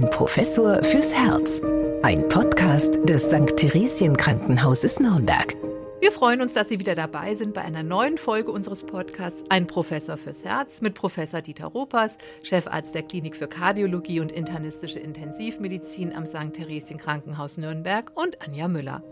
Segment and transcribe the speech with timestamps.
[0.00, 1.60] Ein Professor fürs Herz.
[2.02, 3.56] Ein Podcast des St.
[3.56, 5.56] Theresien Krankenhauses Nürnberg.
[6.00, 9.66] Wir freuen uns, dass Sie wieder dabei sind bei einer neuen Folge unseres Podcasts Ein
[9.66, 16.14] Professor fürs Herz mit Professor Dieter Ropers, Chefarzt der Klinik für Kardiologie und internistische Intensivmedizin
[16.14, 16.54] am St.
[16.54, 19.02] Theresien Krankenhaus Nürnberg und Anja Müller.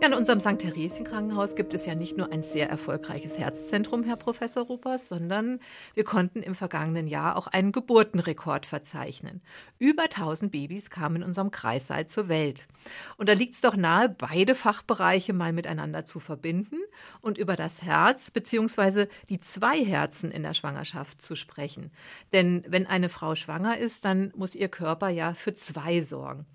[0.00, 0.60] Ja, in unserem St.
[0.60, 5.58] Theresien Krankenhaus gibt es ja nicht nur ein sehr erfolgreiches Herzzentrum, Herr Professor Rupers, sondern
[5.94, 9.42] wir konnten im vergangenen Jahr auch einen Geburtenrekord verzeichnen.
[9.80, 12.68] Über 1000 Babys kamen in unserem Kreissaal zur Welt.
[13.16, 16.78] Und da liegt es doch nahe, beide Fachbereiche mal miteinander zu verbinden
[17.20, 19.06] und über das Herz bzw.
[19.28, 21.90] die zwei Herzen in der Schwangerschaft zu sprechen.
[22.32, 26.46] Denn wenn eine Frau schwanger ist, dann muss ihr Körper ja für zwei sorgen.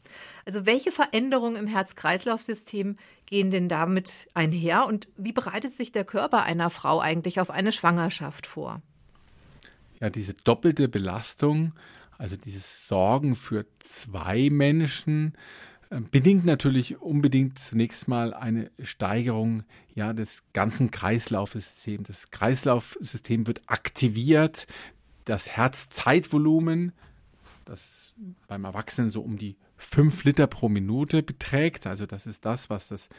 [0.45, 2.97] Also welche Veränderungen im Herz-Kreislauf-System
[3.33, 7.71] gehen denn damit einher und wie bereitet sich der Körper einer Frau eigentlich auf eine
[7.71, 8.83] Schwangerschaft vor?
[9.99, 11.73] Ja, diese doppelte Belastung,
[12.19, 15.33] also dieses Sorgen für zwei Menschen,
[15.89, 19.63] äh, bedingt natürlich unbedingt zunächst mal eine Steigerung
[19.95, 22.07] ja, des ganzen Kreislaufsystems.
[22.07, 24.67] Das Kreislaufsystem wird aktiviert,
[25.25, 26.91] das Herzzeitvolumen,
[27.65, 28.13] das
[28.47, 31.87] beim Erwachsenen so um die 5 Liter pro Minute beträgt.
[31.87, 33.09] Also das ist das, was das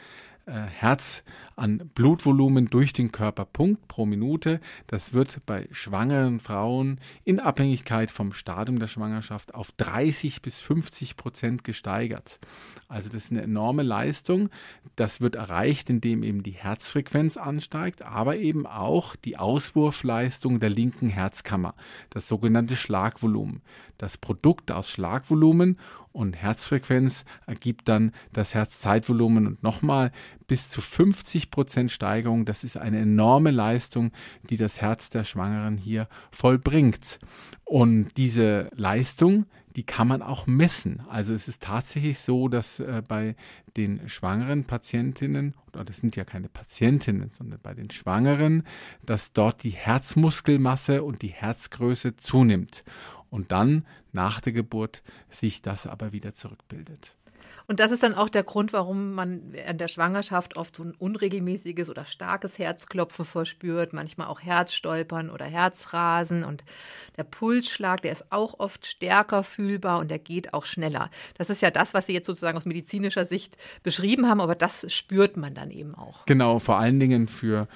[0.45, 1.23] äh, Herz
[1.55, 4.59] an Blutvolumen durch den Körper pumpt pro Minute.
[4.87, 11.15] Das wird bei schwangeren Frauen in Abhängigkeit vom Stadium der Schwangerschaft auf 30 bis 50
[11.15, 12.39] Prozent gesteigert.
[12.87, 14.49] Also das ist eine enorme Leistung.
[14.95, 21.09] Das wird erreicht, indem eben die Herzfrequenz ansteigt, aber eben auch die Auswurfleistung der linken
[21.09, 21.73] Herzkammer,
[22.09, 23.61] das sogenannte Schlagvolumen.
[23.97, 25.77] Das Produkt aus Schlagvolumen
[26.11, 30.11] und Herzfrequenz ergibt dann das Herzzeitvolumen und nochmal
[30.47, 32.45] bis zu 50 Prozent Steigerung.
[32.45, 34.11] Das ist eine enorme Leistung,
[34.49, 37.19] die das Herz der Schwangeren hier vollbringt.
[37.63, 41.01] Und diese Leistung, die kann man auch messen.
[41.09, 43.35] Also es ist tatsächlich so, dass äh, bei
[43.75, 48.63] den schwangeren Patientinnen, oder das sind ja keine Patientinnen, sondern bei den Schwangeren,
[49.05, 52.85] dass dort die Herzmuskelmasse und die Herzgröße zunimmt
[53.29, 57.15] und dann nach der Geburt sich das aber wieder zurückbildet.
[57.67, 60.93] Und das ist dann auch der Grund, warum man während der Schwangerschaft oft so ein
[60.97, 66.63] unregelmäßiges oder starkes Herzklopfen verspürt, manchmal auch Herzstolpern oder Herzrasen und
[67.17, 71.09] der Pulsschlag, der ist auch oft stärker fühlbar und der geht auch schneller.
[71.37, 74.91] Das ist ja das, was Sie jetzt sozusagen aus medizinischer Sicht beschrieben haben, aber das
[74.93, 76.25] spürt man dann eben auch.
[76.25, 77.67] Genau, vor allen Dingen für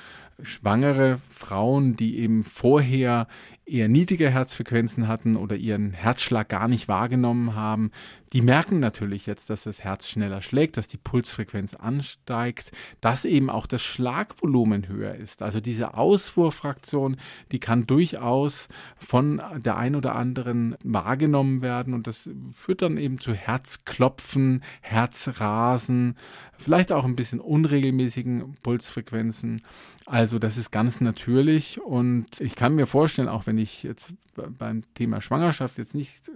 [0.43, 3.27] schwangere Frauen, die eben vorher
[3.65, 7.91] eher niedrige Herzfrequenzen hatten oder ihren Herzschlag gar nicht wahrgenommen haben,
[8.33, 13.49] die merken natürlich jetzt, dass das Herz schneller schlägt, dass die Pulsfrequenz ansteigt, dass eben
[13.49, 15.41] auch das Schlagvolumen höher ist.
[15.41, 17.17] Also diese Ausfuhrfraktion,
[17.51, 18.67] die kann durchaus
[18.97, 26.15] von der ein oder anderen wahrgenommen werden und das führt dann eben zu Herzklopfen, Herzrasen,
[26.57, 29.61] vielleicht auch ein bisschen unregelmäßigen Pulsfrequenzen.
[30.05, 34.83] Also das ist ganz natürlich und ich kann mir vorstellen, auch wenn ich jetzt beim
[34.93, 36.29] Thema Schwangerschaft jetzt nicht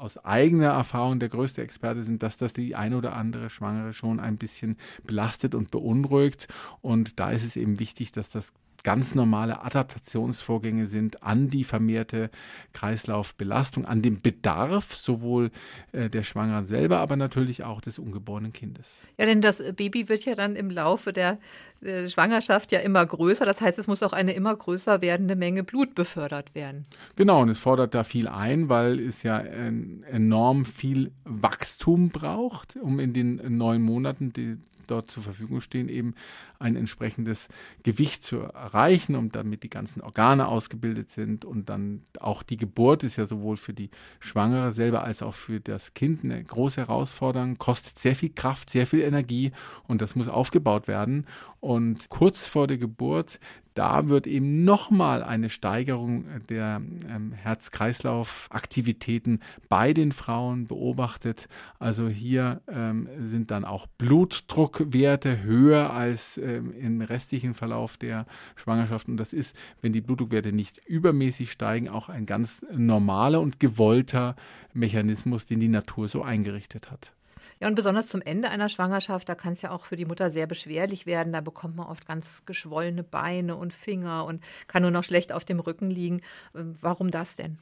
[0.00, 4.20] aus eigener Erfahrung der größte Experte sind, dass das die eine oder andere Schwangere schon
[4.20, 6.48] ein bisschen belastet und beunruhigt.
[6.80, 8.52] Und da ist es eben wichtig, dass das
[8.82, 12.30] ganz normale Adaptationsvorgänge sind an die vermehrte
[12.72, 15.50] Kreislaufbelastung, an den Bedarf sowohl
[15.90, 19.02] äh, der Schwangeren selber, aber natürlich auch des ungeborenen Kindes.
[19.18, 23.44] Ja, denn das Baby wird ja dann im Laufe der äh, Schwangerschaft ja immer größer.
[23.44, 26.86] Das heißt, es muss auch eine immer größer werdende Menge Blut befördert werden.
[27.16, 32.98] Genau, und es fordert da viel ein, weil es ja enorm viel Wachstum braucht, um
[32.98, 36.14] in den neun Monaten die dort zur Verfügung stehen, eben
[36.58, 37.48] ein entsprechendes
[37.82, 43.04] Gewicht zu erreichen und damit die ganzen Organe ausgebildet sind und dann auch die Geburt
[43.04, 47.58] ist ja sowohl für die Schwangere selber als auch für das Kind eine große Herausforderung,
[47.58, 49.52] kostet sehr viel Kraft, sehr viel Energie
[49.86, 51.26] und das muss aufgebaut werden
[51.66, 53.38] und kurz vor der Geburt
[53.76, 61.50] da wird eben nochmal eine Steigerung der ähm, Herz-Kreislauf-Aktivitäten bei den Frauen beobachtet.
[61.78, 68.24] Also hier ähm, sind dann auch Blutdruckwerte höher als ähm, im restlichen Verlauf der
[68.54, 69.08] Schwangerschaft.
[69.08, 74.36] Und das ist, wenn die Blutdruckwerte nicht übermäßig steigen, auch ein ganz normaler und gewollter
[74.72, 77.12] Mechanismus, den die Natur so eingerichtet hat.
[77.60, 80.30] Ja, und besonders zum Ende einer Schwangerschaft, da kann es ja auch für die Mutter
[80.30, 81.32] sehr beschwerlich werden.
[81.32, 85.44] Da bekommt man oft ganz geschwollene Beine und Finger und kann nur noch schlecht auf
[85.44, 86.20] dem Rücken liegen.
[86.54, 87.58] Ähm, warum das denn?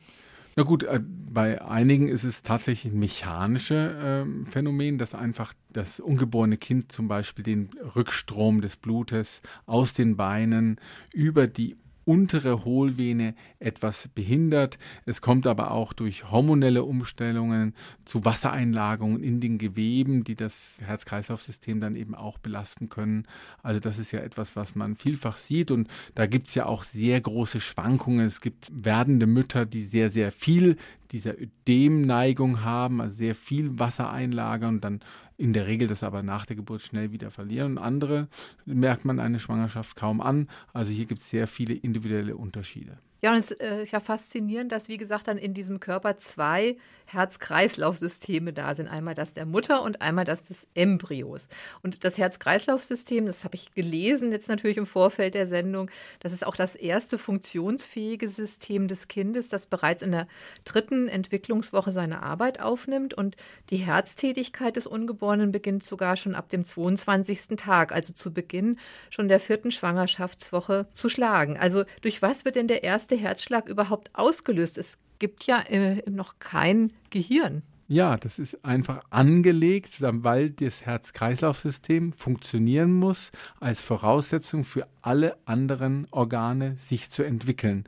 [0.56, 5.98] Na gut, äh, bei einigen ist es tatsächlich ein mechanisches äh, Phänomen, dass einfach das
[5.98, 10.80] ungeborene Kind zum Beispiel den Rückstrom des Blutes aus den Beinen
[11.12, 14.78] über die untere Hohlvene etwas behindert.
[15.06, 17.74] Es kommt aber auch durch hormonelle Umstellungen
[18.04, 23.26] zu Wassereinlagerungen in den Geweben, die das Herz-Kreislauf-System dann eben auch belasten können.
[23.62, 26.84] Also das ist ja etwas, was man vielfach sieht und da gibt es ja auch
[26.84, 28.26] sehr große Schwankungen.
[28.26, 30.76] Es gibt werdende Mütter, die sehr, sehr viel
[31.12, 35.00] dieser Ödemneigung haben, also sehr viel Wasser einlagern und dann
[35.36, 37.72] in der Regel das aber nach der Geburt schnell wieder verlieren.
[37.72, 38.28] Und andere
[38.64, 40.48] merkt man eine Schwangerschaft kaum an.
[40.72, 42.98] Also hier gibt es sehr viele individuelle Unterschiede.
[43.24, 46.76] Ja, und es äh, ist ja faszinierend, dass, wie gesagt, dann in diesem Körper zwei
[47.06, 48.88] Herz-Kreislauf-Systeme da sind.
[48.88, 51.48] Einmal das der Mutter und einmal das des Embryos.
[51.82, 55.90] Und das Herz-Kreislauf-System, das habe ich gelesen jetzt natürlich im Vorfeld der Sendung,
[56.20, 60.26] das ist auch das erste funktionsfähige System des Kindes, das bereits in der
[60.64, 63.14] dritten Entwicklungswoche seine Arbeit aufnimmt.
[63.14, 63.36] Und
[63.70, 67.56] die Herztätigkeit des Ungeborenen beginnt sogar schon ab dem 22.
[67.56, 68.78] Tag, also zu Beginn
[69.10, 71.56] schon der vierten Schwangerschaftswoche zu schlagen.
[71.58, 74.78] Also durch was wird denn der erste erste Herzschlag überhaupt ausgelöst?
[74.78, 77.62] Es gibt ja äh, noch kein Gehirn.
[77.86, 83.30] Ja, das ist einfach angelegt, weil das Herz-Kreislauf-System funktionieren muss
[83.60, 87.84] als Voraussetzung für alle anderen Organe sich zu entwickeln.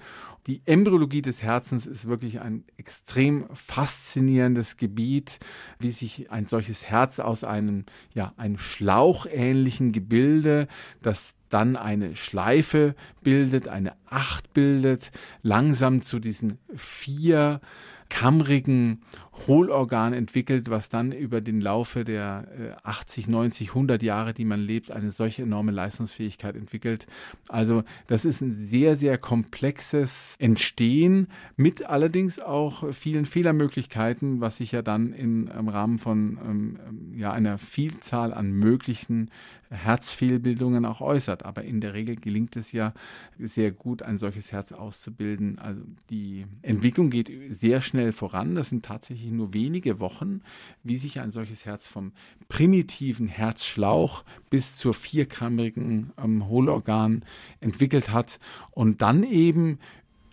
[0.46, 5.40] Die Embryologie des Herzens ist wirklich ein extrem faszinierendes Gebiet,
[5.80, 7.84] wie sich ein solches Herz aus einem,
[8.14, 10.68] ja, einem schlauchähnlichen Gebilde,
[11.02, 15.10] das dann eine Schleife bildet, eine Acht bildet,
[15.42, 17.60] langsam zu diesen vier
[18.08, 19.02] kammrigen
[19.46, 24.90] Hohlorgan entwickelt, was dann über den Laufe der 80, 90, 100 Jahre, die man lebt,
[24.90, 27.06] eine solche enorme Leistungsfähigkeit entwickelt.
[27.48, 34.72] Also das ist ein sehr, sehr komplexes Entstehen mit allerdings auch vielen Fehlermöglichkeiten, was sich
[34.72, 36.78] ja dann in, im Rahmen von ähm,
[37.14, 39.30] ja, einer Vielzahl an möglichen
[39.76, 41.44] Herzfehlbildungen auch äußert.
[41.44, 42.92] Aber in der Regel gelingt es ja
[43.38, 45.58] sehr gut, ein solches Herz auszubilden.
[45.58, 48.54] Also die Entwicklung geht sehr schnell voran.
[48.54, 50.40] Das sind tatsächlich nur wenige Wochen,
[50.82, 52.12] wie sich ein solches Herz vom
[52.48, 57.24] primitiven Herzschlauch bis zur vierkammerigen ähm, Hohlorgan
[57.60, 58.40] entwickelt hat
[58.72, 59.78] und dann eben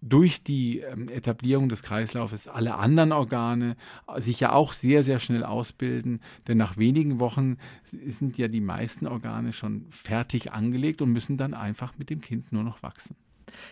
[0.03, 3.77] durch die ähm, Etablierung des Kreislaufes alle anderen Organe
[4.17, 6.19] sich ja auch sehr, sehr schnell ausbilden.
[6.47, 11.53] Denn nach wenigen Wochen sind ja die meisten Organe schon fertig angelegt und müssen dann
[11.53, 13.15] einfach mit dem Kind nur noch wachsen.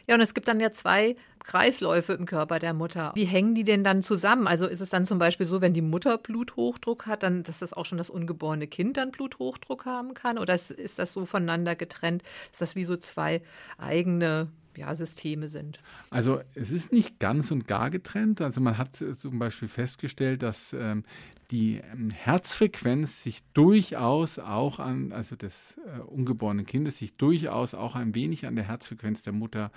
[0.08, 3.12] Ja, und es gibt dann ja zwei Kreisläufe im Körper der Mutter.
[3.16, 4.48] Wie hängen die denn dann zusammen?
[4.48, 7.74] Also ist es dann zum Beispiel so, wenn die Mutter Bluthochdruck hat, dann, dass das
[7.74, 10.38] auch schon das ungeborene Kind dann Bluthochdruck haben kann?
[10.38, 12.24] Oder ist das so voneinander getrennt?
[12.52, 13.42] Ist das wie so zwei
[13.78, 15.80] eigene ja, Systeme sind.
[16.10, 18.42] Also es ist nicht ganz und gar getrennt.
[18.42, 21.04] Also man hat äh, zum Beispiel festgestellt, dass ähm,
[21.52, 27.96] die ähm, Herzfrequenz sich durchaus auch an, also des äh, ungeborenen Kindes, sich durchaus auch
[27.96, 29.72] ein wenig an der Herzfrequenz der Mutter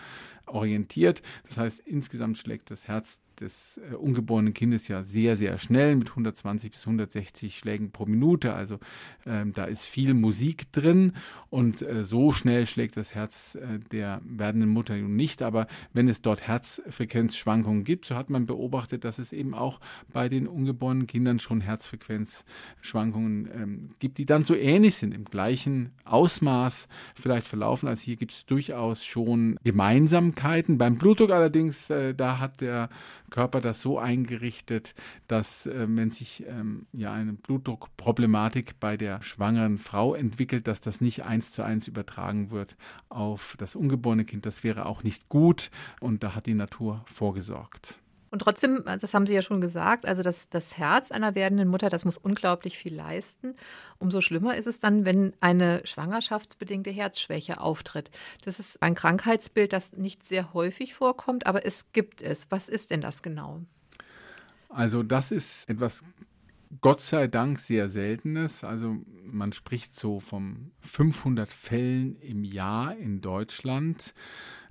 [0.47, 1.23] orientiert.
[1.47, 6.11] Das heißt, insgesamt schlägt das Herz des äh, ungeborenen Kindes ja sehr, sehr schnell mit
[6.11, 8.55] 120 bis 160 Schlägen pro Minute.
[8.55, 8.79] Also
[9.27, 11.13] ähm, da ist viel Musik drin
[11.51, 15.43] und äh, so schnell schlägt das Herz äh, der werdenden Mutter nun nicht.
[15.43, 19.81] Aber wenn es dort Herzfrequenzschwankungen gibt, so hat man beobachtet, dass es eben auch
[20.13, 25.93] bei den ungeborenen Kindern schon Herzfrequenzschwankungen ähm, gibt, die dann so ähnlich sind, im gleichen
[26.05, 27.89] Ausmaß vielleicht verlaufen.
[27.89, 30.79] Also hier gibt es durchaus schon Gemeinsamkeiten.
[30.79, 32.89] Beim Blutdruck allerdings, äh, da hat der
[33.31, 34.95] Körper das so eingerichtet,
[35.27, 41.01] dass äh, wenn sich ähm, ja eine Blutdruckproblematik bei der schwangeren Frau entwickelt, dass das
[41.01, 42.77] nicht eins zu eins übertragen wird
[43.09, 44.47] auf das ungeborene Kind.
[44.47, 47.99] Das wäre auch nicht gut und da hat die Natur vorgesorgt.
[48.35, 51.89] Und trotzdem, das haben Sie ja schon gesagt, also das, das Herz einer werdenden Mutter,
[51.89, 53.55] das muss unglaublich viel leisten.
[53.99, 58.11] Umso schlimmer ist es dann, wenn eine schwangerschaftsbedingte Herzschwäche auftritt.
[58.45, 62.51] Das ist ein Krankheitsbild, das nicht sehr häufig vorkommt, aber es gibt es.
[62.51, 63.61] Was ist denn das genau?
[64.69, 66.03] Also das ist etwas
[66.81, 68.65] Gott sei Dank sehr seltenes.
[68.65, 74.13] Also man spricht so von 500 Fällen im Jahr in Deutschland.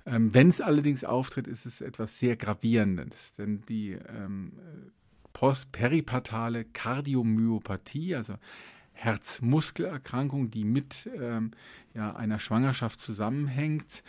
[0.06, 4.52] Ähm, Wenn es allerdings auftritt, ist es etwas sehr Gravierendes, denn die ähm,
[5.72, 8.34] peripartale Kardiomyopathie, also
[8.92, 11.50] Herzmuskelerkrankung, die mit ähm,
[11.94, 14.04] ja, einer Schwangerschaft zusammenhängt,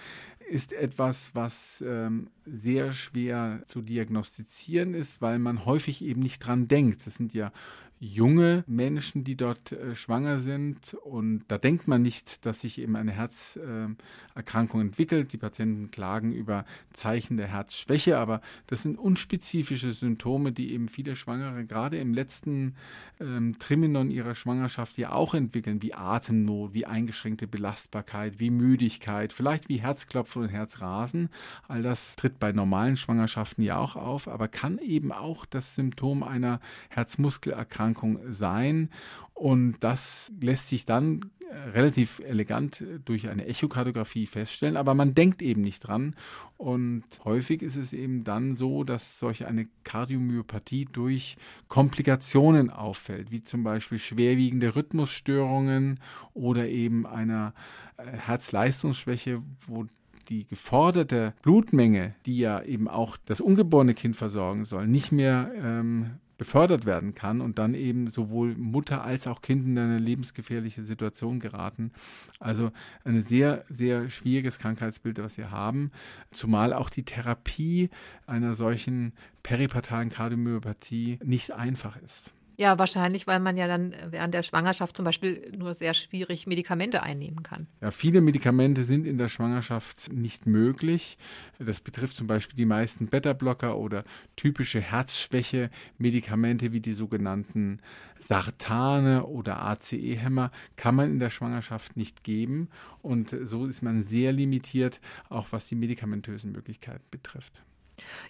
[0.48, 6.68] ist etwas, was ähm, sehr schwer zu diagnostizieren ist, weil man häufig eben nicht dran
[6.68, 7.08] denkt.
[7.08, 7.52] Das sind ja
[8.00, 10.96] junge Menschen, die dort äh, schwanger sind.
[10.96, 15.32] Und da denkt man nicht, dass sich eben eine Herzerkrankung äh, entwickelt.
[15.32, 21.16] Die Patienten klagen über Zeichen der Herzschwäche, aber das sind unspezifische Symptome, die eben viele
[21.16, 22.75] Schwangere gerade im letzten
[23.22, 29.70] ähm, Triminon ihrer Schwangerschaft ja auch entwickeln, wie Atemnot, wie eingeschränkte Belastbarkeit, wie Müdigkeit, vielleicht
[29.70, 31.30] wie Herzklopfen und Herzrasen.
[31.70, 36.22] All das tritt bei normalen Schwangerschaften ja auch auf, aber kann eben auch das Symptom
[36.22, 36.60] einer
[36.90, 38.89] Herzmuskelerkrankung Erkrankung sein.
[39.34, 45.42] Und das lässt sich dann äh, relativ elegant durch eine Echokardiographie feststellen, aber man denkt
[45.42, 46.15] eben nicht dran.
[46.58, 51.36] Und häufig ist es eben dann so, dass solch eine Kardiomyopathie durch
[51.68, 56.00] Komplikationen auffällt, wie zum Beispiel schwerwiegende Rhythmusstörungen
[56.34, 57.54] oder eben einer
[57.98, 59.86] äh, Herzleistungsschwäche, wo
[60.30, 66.20] die geforderte Blutmenge, die ja eben auch das ungeborene Kind versorgen soll, nicht mehr ähm,
[66.38, 71.39] befördert werden kann und dann eben sowohl Mutter als auch Kind in eine lebensgefährliche Situation
[71.39, 71.92] geraten.
[72.39, 72.72] Also
[73.04, 75.92] ein sehr, sehr schwieriges Krankheitsbild, was wir haben,
[76.32, 77.89] zumal auch die Therapie
[78.27, 79.13] einer solchen
[79.44, 82.34] peripartalen Kardiomyopathie nicht einfach ist.
[82.57, 87.03] Ja, wahrscheinlich, weil man ja dann während der Schwangerschaft zum Beispiel nur sehr schwierig Medikamente
[87.03, 87.67] einnehmen kann.
[87.81, 91.17] Ja, viele Medikamente sind in der Schwangerschaft nicht möglich.
[91.59, 94.03] Das betrifft zum Beispiel die meisten Beta-Blocker oder
[94.35, 97.79] typische Herzschwäche-Medikamente wie die sogenannten
[98.19, 102.69] Sartane oder ACE-Hämmer kann man in der Schwangerschaft nicht geben.
[103.01, 107.63] Und so ist man sehr limitiert, auch was die medikamentösen Möglichkeiten betrifft.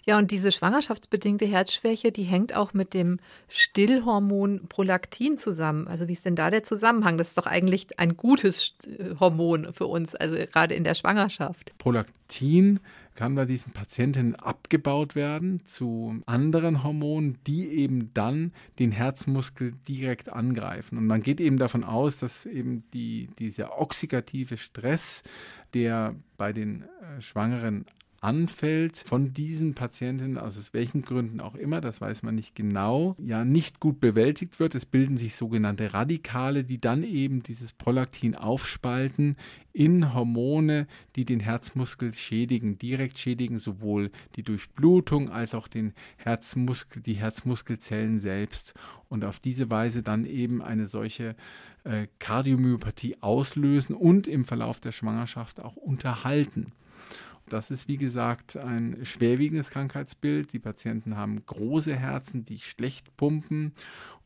[0.04, 3.18] Ja, und diese schwangerschaftsbedingte Herzschwäche, die hängt auch mit dem
[3.48, 5.88] Stillhormon Prolaktin zusammen.
[5.88, 7.18] Also wie ist denn da der Zusammenhang?
[7.18, 8.74] Das ist doch eigentlich ein gutes
[9.18, 11.72] Hormon für uns, also gerade in der Schwangerschaft.
[11.78, 12.80] Prolaktin
[13.16, 20.32] kann bei diesen Patienten abgebaut werden zu anderen Hormonen, die eben dann den Herzmuskel direkt
[20.32, 20.98] angreifen.
[20.98, 25.22] Und man geht eben davon aus, dass eben die, dieser oxidative Stress,
[25.74, 27.86] der bei den äh, Schwangeren
[28.26, 33.44] anfällt von diesen Patienten, aus welchen Gründen auch immer, das weiß man nicht genau, ja
[33.44, 34.74] nicht gut bewältigt wird.
[34.74, 39.36] Es bilden sich sogenannte Radikale, die dann eben dieses Prolaktin aufspalten
[39.72, 47.02] in Hormone, die den Herzmuskel schädigen, direkt schädigen, sowohl die Durchblutung als auch den Herzmuskel,
[47.02, 48.74] die Herzmuskelzellen selbst
[49.08, 51.36] und auf diese Weise dann eben eine solche
[51.84, 56.72] äh, Kardiomyopathie auslösen und im Verlauf der Schwangerschaft auch unterhalten.
[57.48, 60.52] Das ist, wie gesagt, ein schwerwiegendes Krankheitsbild.
[60.52, 63.72] Die Patienten haben große Herzen, die schlecht pumpen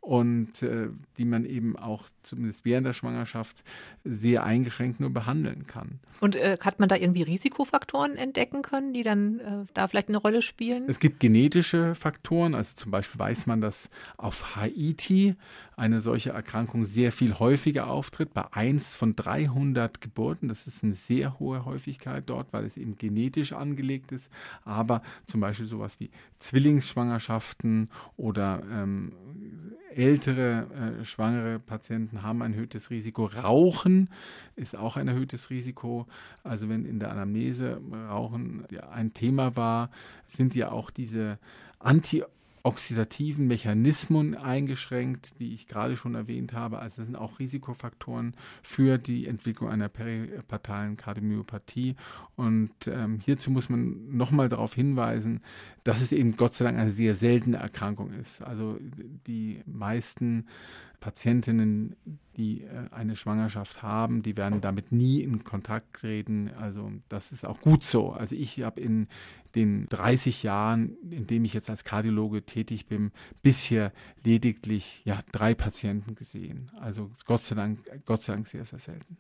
[0.01, 0.89] und äh,
[1.19, 3.63] die man eben auch zumindest während der Schwangerschaft
[4.05, 6.01] sehr eingeschränkt nur behandeln kann.
[6.21, 10.19] Und äh, hat man da irgendwie Risikofaktoren entdecken können, die dann äh, da vielleicht eine
[10.19, 10.85] Rolle spielen?
[10.89, 15.37] Es gibt genetische Faktoren, also zum Beispiel weiß man, dass auf Haiti
[15.77, 20.49] eine solche Erkrankung sehr viel häufiger auftritt, bei 1 von 300 Geburten.
[20.49, 24.31] Das ist eine sehr hohe Häufigkeit dort, weil es eben genetisch angelegt ist.
[24.65, 27.89] Aber zum Beispiel sowas wie Zwillingsschwangerschaften
[28.19, 29.13] oder ähm,
[29.97, 30.67] ältere
[31.01, 33.27] äh, schwangere Patienten haben ein erhöhtes Risiko.
[33.27, 34.09] Rauchen
[34.57, 36.07] ist auch ein erhöhtes Risiko.
[36.43, 39.91] Also wenn in der Anamnese Rauchen ein Thema war,
[40.27, 41.39] sind ja auch diese
[41.79, 42.25] Anti
[42.63, 46.79] oxidativen Mechanismen eingeschränkt, die ich gerade schon erwähnt habe.
[46.79, 51.97] Also das sind auch Risikofaktoren für die Entwicklung einer peripartalen Kardiomyopathie.
[52.37, 55.41] Und ähm, hierzu muss man nochmal darauf hinweisen,
[55.85, 58.43] dass es eben Gott sei Dank eine sehr seltene Erkrankung ist.
[58.43, 58.79] Also
[59.27, 60.47] die meisten
[61.01, 61.97] Patientinnen,
[62.37, 66.51] die äh, eine Schwangerschaft haben, die werden damit nie in Kontakt treten.
[66.59, 68.13] Also das ist auch gut so.
[68.13, 69.09] Also ich habe in
[69.55, 73.11] den 30 Jahren, in dem ich jetzt als Kardiologe tätig bin,
[73.43, 73.93] bisher
[74.23, 76.71] lediglich ja, drei Patienten gesehen.
[76.81, 79.17] Also Gott sei Dank, Gott sei Dank sehr, sehr selten.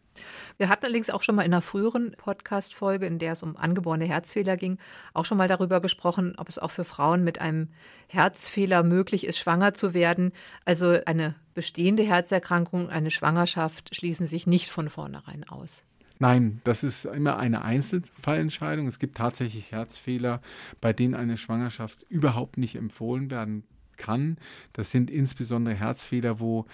[0.56, 4.04] Wir hatten allerdings auch schon mal in einer früheren Podcast-Folge, in der es um angeborene
[4.04, 4.78] Herzfehler ging,
[5.14, 7.68] auch schon mal darüber gesprochen, ob es auch für Frauen mit einem
[8.08, 10.32] Herzfehler möglich ist, schwanger zu werden.
[10.64, 15.84] Also eine bestehende Herzerkrankung, eine Schwangerschaft schließen sich nicht von vornherein aus.
[16.18, 18.86] Nein, das ist immer eine Einzelfallentscheidung.
[18.86, 20.42] Es gibt tatsächlich Herzfehler,
[20.80, 23.64] bei denen eine Schwangerschaft überhaupt nicht empfohlen werden
[23.96, 24.36] kann.
[24.74, 26.66] Das sind insbesondere Herzfehler, wo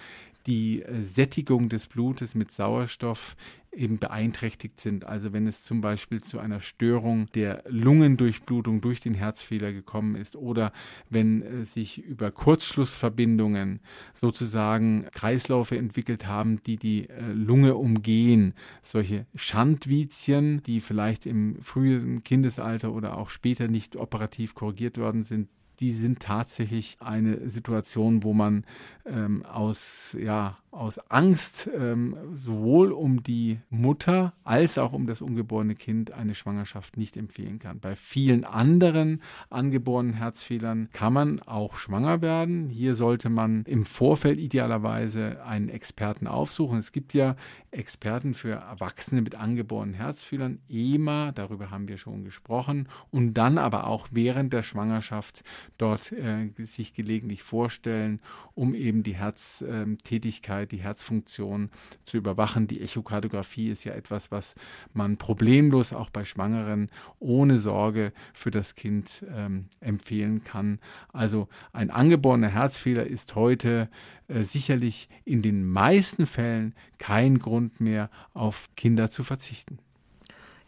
[0.47, 3.35] die äh, Sättigung des Blutes mit Sauerstoff
[3.77, 5.05] eben beeinträchtigt sind.
[5.05, 10.35] Also wenn es zum Beispiel zu einer Störung der Lungendurchblutung durch den Herzfehler gekommen ist
[10.35, 10.71] oder
[11.09, 13.79] wenn äh, sich über Kurzschlussverbindungen
[14.13, 18.53] sozusagen Kreisläufe entwickelt haben, die die äh, Lunge umgehen.
[18.81, 25.49] Solche Schandvizien, die vielleicht im frühen Kindesalter oder auch später nicht operativ korrigiert worden sind,
[25.79, 28.65] die sind tatsächlich eine Situation, wo man
[29.05, 35.75] ähm, aus, ja, aus Angst ähm, sowohl um die Mutter als auch um das ungeborene
[35.75, 37.79] Kind eine Schwangerschaft nicht empfehlen kann.
[37.79, 42.69] Bei vielen anderen angeborenen Herzfehlern kann man auch schwanger werden.
[42.69, 46.77] Hier sollte man im Vorfeld idealerweise einen Experten aufsuchen.
[46.77, 47.35] Es gibt ja
[47.71, 53.87] Experten für Erwachsene mit angeborenen Herzfehlern, EMA, darüber haben wir schon gesprochen, und dann aber
[53.87, 55.43] auch während der Schwangerschaft
[55.77, 58.21] dort äh, sich gelegentlich vorstellen,
[58.55, 61.69] um eben die Herztätigkeit, die Herzfunktion
[62.05, 62.67] zu überwachen.
[62.67, 64.55] Die Echokardiographie ist ja etwas, was
[64.93, 70.79] man problemlos auch bei Schwangeren ohne Sorge für das Kind ähm, empfehlen kann.
[71.11, 73.89] Also ein angeborener Herzfehler ist heute
[74.27, 79.79] äh, sicherlich in den meisten Fällen kein Grund mehr, auf Kinder zu verzichten.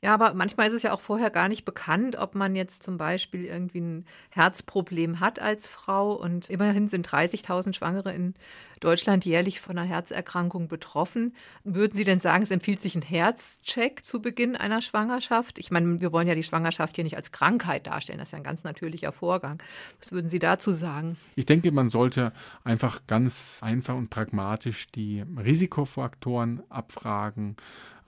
[0.02, 2.98] Ja, aber manchmal ist es ja auch vorher gar nicht bekannt, ob man jetzt zum
[2.98, 6.14] Beispiel irgendwie ein Herzproblem hat als Frau.
[6.14, 8.34] Und immerhin sind 30.000 Schwangere in
[8.80, 11.36] Deutschland jährlich von einer Herzerkrankung betroffen.
[11.66, 15.60] Würden Sie denn sagen, es empfiehlt sich ein Herzcheck zu Beginn einer Schwangerschaft?
[15.60, 18.20] Ich meine, wir wollen ja die Schwangerschaft hier nicht als Krankheit darstellen.
[18.20, 19.62] Das ist ja ein ganz natürlicher Vorgang.
[20.00, 21.18] Was würden Sie dazu sagen?
[21.36, 22.32] Ich denke, man sollte
[22.64, 27.58] einfach ganz einfach und pragmatisch die Risikofaktoren abfragen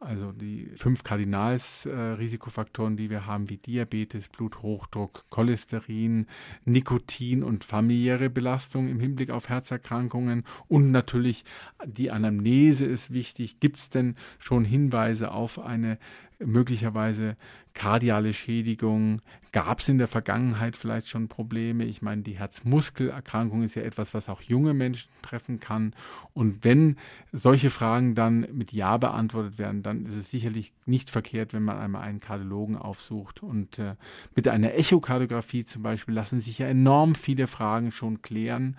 [0.01, 6.25] also die fünf Kardinalsrisikofaktoren, äh, die wir haben, wie Diabetes, Bluthochdruck, Cholesterin,
[6.65, 10.43] Nikotin und familiäre Belastung im Hinblick auf Herzerkrankungen.
[10.67, 11.45] Und natürlich
[11.85, 13.59] die Anamnese ist wichtig.
[13.59, 15.99] Gibt es denn schon Hinweise auf eine
[16.39, 17.37] möglicherweise
[17.73, 19.21] kardiale Schädigung?
[19.51, 21.83] Gab es in der Vergangenheit vielleicht schon Probleme?
[21.83, 25.93] Ich meine, die Herzmuskelerkrankung ist ja etwas, was auch junge Menschen treffen kann.
[26.33, 26.97] Und wenn
[27.33, 31.77] solche Fragen dann mit Ja beantwortet werden, dann ist es sicherlich nicht verkehrt, wenn man
[31.77, 33.43] einmal einen Kardiologen aufsucht.
[33.43, 33.95] Und äh,
[34.35, 38.77] mit einer Echokardiographie zum Beispiel lassen sich ja enorm viele Fragen schon klären.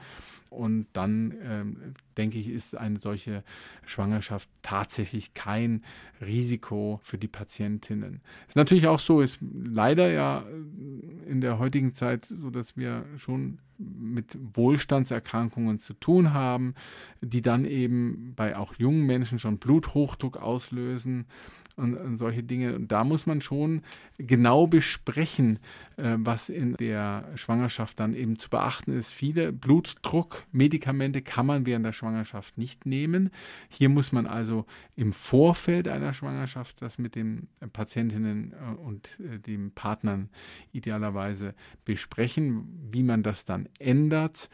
[0.52, 3.42] Und dann, ähm, denke ich, ist eine solche
[3.86, 5.82] Schwangerschaft tatsächlich kein
[6.20, 8.20] Risiko für die Patientinnen.
[8.46, 10.44] Ist natürlich auch so, ist leider ja
[11.26, 16.74] in der heutigen Zeit so, dass wir schon mit Wohlstandserkrankungen zu tun haben,
[17.20, 21.26] die dann eben bei auch jungen Menschen schon Bluthochdruck auslösen
[21.82, 22.74] und, und solche Dinge.
[22.74, 23.82] Und da muss man schon
[24.18, 25.58] genau besprechen,
[25.96, 29.12] äh, was in der Schwangerschaft dann eben zu beachten ist.
[29.12, 33.30] Viele Blutdruckmedikamente kann man während der Schwangerschaft nicht nehmen.
[33.68, 34.64] Hier muss man also
[34.96, 40.30] im Vorfeld einer Schwangerschaft das mit den Patientinnen äh, und äh, den Partnern
[40.72, 41.54] idealerweise
[41.84, 44.48] besprechen, wie man das dann ändert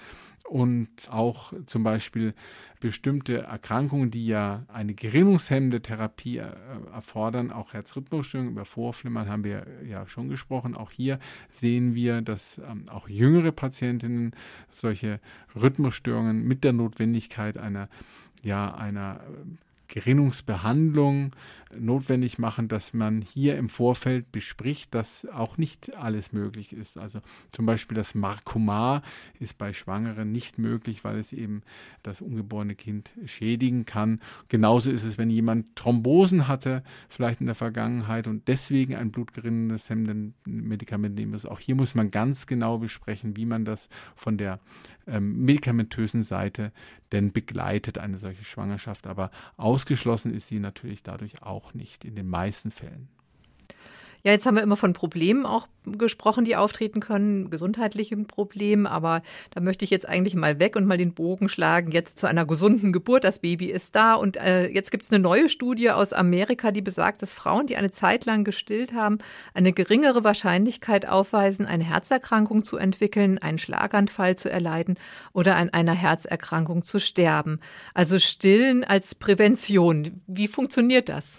[0.49, 2.35] und auch zum Beispiel
[2.81, 6.47] bestimmte Erkrankungen, die ja eine gerinnungshemmende Therapie äh,
[6.93, 10.77] erfordern, auch Herzrhythmusstörungen, über Vorflimmern haben wir ja schon gesprochen.
[10.77, 11.19] Auch hier
[11.51, 14.33] sehen wir, dass ähm, auch jüngere Patientinnen
[14.71, 15.21] solche
[15.55, 17.89] Rhythmusstörungen mit der Notwendigkeit einer
[18.43, 19.21] ja, einer
[19.89, 21.33] Gerinnungsbehandlung
[21.77, 26.99] notwendig machen, dass man hier im Vorfeld bespricht, dass auch nicht alles möglich ist.
[26.99, 27.21] Also
[27.53, 29.03] zum Beispiel das Markomar
[29.39, 31.63] ist bei Schwangeren nicht möglich, weil es eben
[32.03, 34.21] das ungeborene Kind schädigen kann.
[34.49, 39.91] Genauso ist es, wenn jemand Thrombosen hatte, vielleicht in der Vergangenheit und deswegen ein blutgerinnendes
[40.45, 41.47] Medikament nehmen muss.
[41.47, 44.61] Auch hier muss man ganz genau besprechen, wie man das von der
[45.09, 46.73] ähm, medikamentösen Seite
[47.13, 49.07] denn begleitet, eine solche Schwangerschaft.
[49.07, 53.09] Aber ausgeschlossen ist sie natürlich dadurch auch auch nicht in den meisten Fällen.
[54.25, 59.23] Ja, jetzt haben wir immer von Problemen auch gesprochen, die auftreten können, gesundheitlichen Problemen, aber
[59.53, 62.45] da möchte ich jetzt eigentlich mal weg und mal den Bogen schlagen, jetzt zu einer
[62.45, 63.23] gesunden Geburt.
[63.25, 66.83] Das Baby ist da und äh, jetzt gibt es eine neue Studie aus Amerika, die
[66.83, 69.19] besagt, dass Frauen, die eine Zeit lang gestillt haben,
[69.55, 74.97] eine geringere Wahrscheinlichkeit aufweisen, eine Herzerkrankung zu entwickeln, einen Schlaganfall zu erleiden
[75.33, 77.61] oder an einer Herzerkrankung zu sterben.
[77.95, 80.21] Also Stillen als Prävention.
[80.27, 81.39] Wie funktioniert das?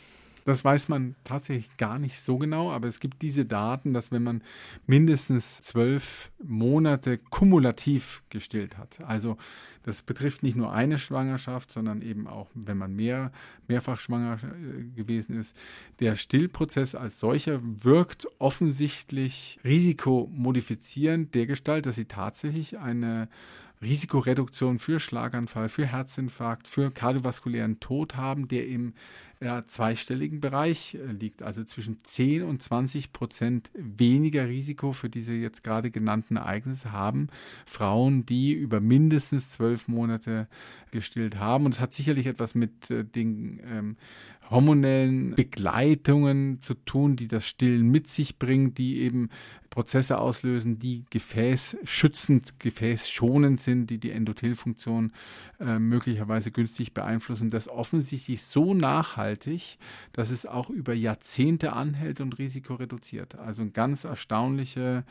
[0.50, 4.24] Das weiß man tatsächlich gar nicht so genau, aber es gibt diese Daten, dass wenn
[4.24, 4.42] man
[4.88, 9.38] mindestens zwölf Monate kumulativ gestillt hat, also
[9.84, 13.32] das betrifft nicht nur eine Schwangerschaft, sondern eben auch, wenn man mehr,
[13.68, 15.56] mehrfach schwanger äh, gewesen ist,
[16.00, 23.30] der Stillprozess als solcher wirkt offensichtlich risikomodifizierend dergestalt, dass sie tatsächlich eine
[23.82, 28.94] Risikoreduktion für Schlaganfall, für Herzinfarkt, für kardiovaskulären Tod haben, der im
[29.42, 35.34] ja, zweistelligen Bereich äh, liegt, also zwischen 10 und 20 Prozent weniger Risiko für diese
[35.34, 37.28] jetzt gerade genannten Ereignisse haben
[37.66, 40.50] Frauen, die über mindestens zwölf Monate
[40.92, 41.66] gestillt haben.
[41.66, 43.98] Und es hat sicherlich etwas mit äh, den ähm,
[44.50, 49.30] hormonellen Begleitungen zu tun, die das Stillen mit sich bringt, die eben
[49.70, 55.14] Prozesse auslösen, die gefäßschützend, gefäßschonend sind, die die Endothelfunktion
[55.60, 57.50] äh, möglicherweise günstig beeinflussen.
[57.50, 59.78] Das offensichtlich so nachhaltig,
[60.14, 63.36] dass es auch über Jahrzehnte anhält und Risiko reduziert.
[63.36, 65.04] Also eine ganz erstaunliche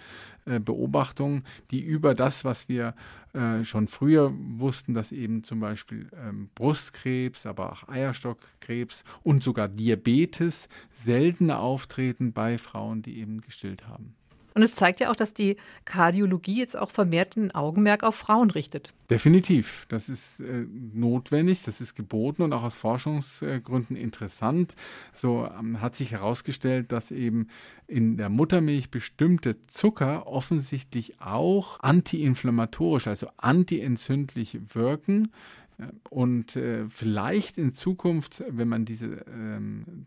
[0.44, 2.94] äh, Beobachtung, die über das, was wir
[3.35, 9.68] äh, schon früher wussten, dass eben zum Beispiel ähm, Brustkrebs, aber auch Eierstockkrebs und sogar
[9.68, 14.14] Diabetes seltener auftreten bei Frauen, die eben gestillt haben.
[14.54, 18.50] Und es zeigt ja auch, dass die Kardiologie jetzt auch vermehrt ein Augenmerk auf Frauen
[18.50, 18.88] richtet.
[19.10, 19.84] Definitiv.
[19.90, 24.76] Das ist äh, notwendig, das ist geboten und auch aus Forschungsgründen interessant.
[25.12, 27.48] So ähm, hat sich herausgestellt, dass eben
[27.86, 35.28] in der Muttermilch bestimmte Zucker offensichtlich auch antiinflammatorisch, also antientzündlich wirken.
[36.10, 40.06] Und äh, vielleicht in Zukunft, wenn man diese ähm,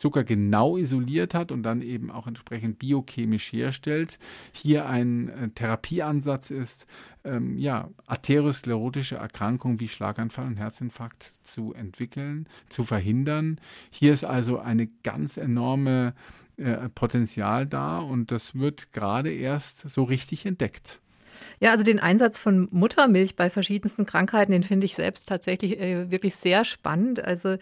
[0.00, 4.18] Zucker genau isoliert hat und dann eben auch entsprechend biochemisch herstellt.
[4.50, 6.86] Hier ein äh, Therapieansatz ist,
[7.22, 13.60] ähm, ja, arteriosklerotische Erkrankungen wie Schlaganfall und Herzinfarkt zu entwickeln, zu verhindern.
[13.90, 16.14] Hier ist also eine ganz enorme
[16.56, 21.02] äh, Potenzial da und das wird gerade erst so richtig entdeckt.
[21.60, 26.10] Ja, also den Einsatz von Muttermilch bei verschiedensten Krankheiten, den finde ich selbst tatsächlich äh,
[26.10, 27.22] wirklich sehr spannend.
[27.22, 27.56] Also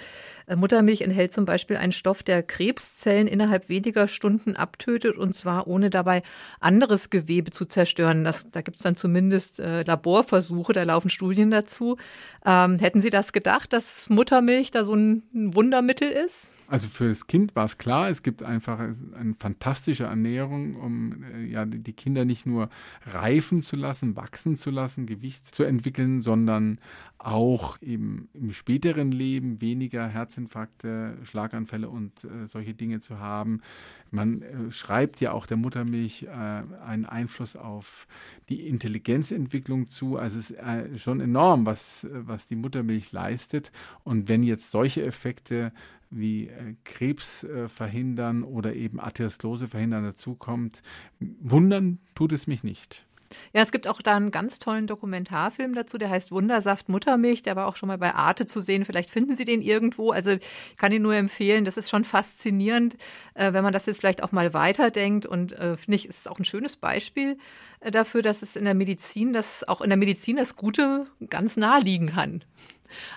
[0.46, 5.66] äh, Muttermilch enthält zum Beispiel einen Stoff, der Krebszellen innerhalb weniger Stunden abtötet und zwar
[5.66, 6.22] ohne dabei
[6.60, 8.24] anderes Gewebe zu zerstören.
[8.24, 11.96] Das, da gibt es dann zumindest äh, Laborversuche, da laufen Studien dazu.
[12.44, 16.57] Ähm, hätten Sie das gedacht, dass Muttermilch da so ein Wundermittel ist?
[16.70, 21.46] Also für das Kind war es klar, es gibt einfach eine fantastische Ernährung, um äh,
[21.46, 22.68] ja, die Kinder nicht nur
[23.06, 26.78] reifen zu lassen, wachsen zu lassen, Gewicht zu entwickeln, sondern
[27.16, 33.62] auch eben im späteren Leben weniger Herzinfarkte, Schlaganfälle und äh, solche Dinge zu haben.
[34.10, 38.06] Man äh, schreibt ja auch der Muttermilch äh, einen Einfluss auf
[38.50, 40.18] die Intelligenzentwicklung zu.
[40.18, 43.72] Also es ist äh, schon enorm, was, was die Muttermilch leistet.
[44.04, 45.72] Und wenn jetzt solche Effekte
[46.10, 50.82] wie äh, Krebs äh, verhindern oder eben Atherosklerose verhindern dazukommt,
[51.18, 53.06] wundern tut es mich nicht.
[53.52, 57.42] Ja, es gibt auch da einen ganz tollen Dokumentarfilm dazu, der heißt Wundersaft Muttermilch.
[57.42, 58.84] Der war auch schon mal bei Arte zu sehen.
[58.84, 60.10] Vielleicht finden Sie den irgendwo.
[60.10, 61.64] Also ich kann ihn nur empfehlen.
[61.64, 62.96] Das ist schon faszinierend,
[63.34, 65.26] äh, wenn man das jetzt vielleicht auch mal weiterdenkt.
[65.26, 67.36] Und äh, finde ich, ist auch ein schönes Beispiel
[67.80, 71.80] dafür, dass es in der Medizin, dass auch in der Medizin das Gute ganz nahe
[71.80, 72.44] liegen kann.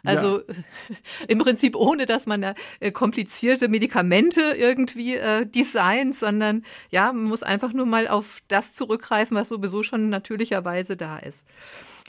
[0.03, 0.55] Also ja.
[1.27, 7.25] im Prinzip ohne, dass man da äh, komplizierte Medikamente irgendwie äh, designt, sondern ja, man
[7.25, 11.43] muss einfach nur mal auf das zurückgreifen, was sowieso schon natürlicherweise da ist.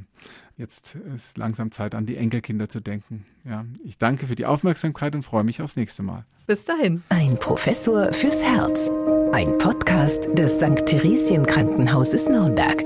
[0.57, 3.27] jetzt ist langsam Zeit, an die Enkelkinder zu denken.
[3.45, 6.25] Ja, ich danke für die Aufmerksamkeit und freue mich aufs nächste Mal.
[6.47, 7.03] Bis dahin.
[7.09, 8.89] Ein Professor fürs Herz.
[9.33, 10.87] Ein Podcast des St.
[10.87, 12.85] Theresien Krankenhauses Nürnberg.